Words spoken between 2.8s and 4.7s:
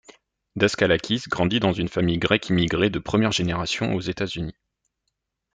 de première génération aux États-Unis.